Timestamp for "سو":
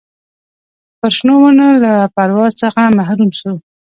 3.39-3.51